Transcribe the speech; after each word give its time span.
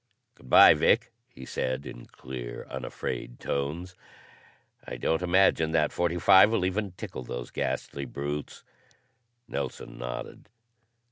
"Good 0.33 0.49
by, 0.49 0.73
Vic," 0.73 1.13
he 1.29 1.45
said, 1.45 1.85
in 1.85 2.07
clear, 2.07 2.65
unafraid 2.71 3.39
tones. 3.39 3.93
"I 4.83 4.97
don't 4.97 5.21
imagine 5.21 5.73
that 5.73 5.91
.45 5.91 6.49
will 6.49 6.65
even 6.65 6.93
tickle 6.93 7.21
those 7.21 7.51
ghastly 7.51 8.05
brutes." 8.05 8.63
Nelson 9.47 9.99
nodded. 9.99 10.49